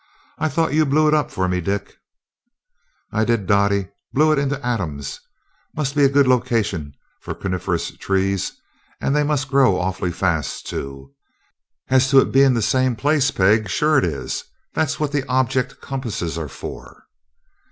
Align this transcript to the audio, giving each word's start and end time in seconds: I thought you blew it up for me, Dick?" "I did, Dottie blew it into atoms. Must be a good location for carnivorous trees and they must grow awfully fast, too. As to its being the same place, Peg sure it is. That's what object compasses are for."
I 0.39 0.49
thought 0.49 0.73
you 0.73 0.87
blew 0.87 1.07
it 1.07 1.13
up 1.13 1.29
for 1.29 1.47
me, 1.47 1.61
Dick?" 1.61 1.97
"I 3.11 3.23
did, 3.23 3.45
Dottie 3.45 3.89
blew 4.13 4.31
it 4.31 4.39
into 4.39 4.59
atoms. 4.65 5.19
Must 5.75 5.95
be 5.95 6.03
a 6.03 6.09
good 6.09 6.27
location 6.27 6.93
for 7.21 7.35
carnivorous 7.35 7.91
trees 7.99 8.51
and 8.99 9.15
they 9.15 9.21
must 9.23 9.47
grow 9.49 9.77
awfully 9.79 10.11
fast, 10.11 10.65
too. 10.65 11.13
As 11.89 12.09
to 12.09 12.17
its 12.19 12.31
being 12.31 12.55
the 12.55 12.63
same 12.63 12.95
place, 12.95 13.29
Peg 13.29 13.69
sure 13.69 13.99
it 13.99 14.03
is. 14.03 14.43
That's 14.73 14.99
what 14.99 15.13
object 15.29 15.81
compasses 15.81 16.35
are 16.35 16.49
for." 16.49 17.03